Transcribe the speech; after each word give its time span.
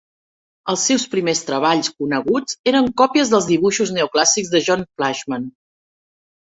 els 0.71 0.85
seus 0.91 1.05
primers 1.11 1.41
treballs 1.49 1.91
coneguts 1.99 2.57
eren 2.73 2.91
còpies 3.03 3.35
dels 3.35 3.51
dibuixos 3.53 3.93
neoclàssics 4.01 4.53
de 4.57 4.67
John 4.71 4.87
Flaxman. 4.95 5.49